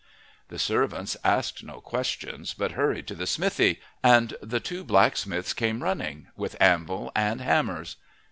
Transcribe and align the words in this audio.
The 0.47 0.57
servants 0.57 1.15
asked 1.23 1.63
no 1.63 1.79
questions, 1.79 2.55
but 2.55 2.71
hurried 2.71 3.05
to 3.05 3.13
the 3.13 3.27
smithy, 3.27 3.81
and 4.01 4.33
the 4.41 4.59
two 4.59 4.83
blacksmiths 4.83 5.53
came 5.53 5.83
running, 5.83 6.27
with 6.35 6.59
anvil 6.59 7.11
and 7.15 7.39
hammers. 7.39 7.97